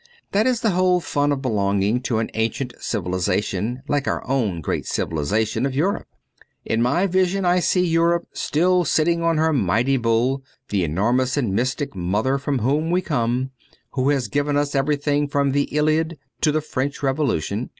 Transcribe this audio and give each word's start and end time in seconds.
That 0.31 0.47
is 0.47 0.61
the 0.61 0.71
whole 0.71 0.99
fun 0.99 1.31
of 1.31 1.43
belonging 1.43 2.01
to 2.09 2.17
an 2.17 2.31
ancient 2.33 2.73
civilization 2.79 3.83
like 3.87 4.07
our 4.07 4.27
own 4.27 4.59
great 4.61 4.87
civilization 4.87 5.63
of 5.63 5.75
Europe. 5.75 6.07
In 6.65 6.81
my 6.81 7.05
vision 7.05 7.45
I 7.45 7.59
see 7.59 7.85
Europe 7.85 8.25
still 8.33 8.83
sitting 8.83 9.21
on 9.21 9.37
her 9.37 9.53
mighty 9.53 9.97
bull, 9.97 10.43
the 10.69 10.83
enormous 10.83 11.37
and 11.37 11.53
mystic 11.53 11.95
mother 11.95 12.39
from 12.39 12.57
whom 12.57 12.89
we 12.89 13.03
come, 13.03 13.51
who 13.91 14.09
has 14.09 14.27
given 14.27 14.57
us 14.57 14.73
everything 14.73 15.27
from 15.27 15.51
the' 15.51 15.65
Iliad' 15.71 16.17
to 16.41 16.51
the 16.51 16.61
French 16.61 17.03
Revolution. 17.03 17.69